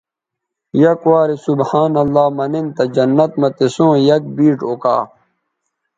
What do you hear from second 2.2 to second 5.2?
منن تہ جنت مہ تسوں یک بیڇ اوکا